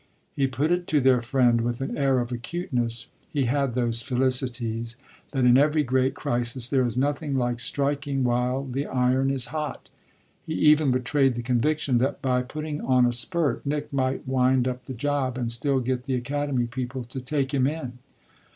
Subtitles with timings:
[0.35, 4.97] He put it to their friend with an air of acuteness he had those felicities
[5.29, 9.89] that in every great crisis there is nothing like striking while the iron is hot.
[10.43, 14.85] He even betrayed the conviction that by putting on a spurt Nick might wind up
[14.85, 17.99] the job and still get the Academy people to take him in.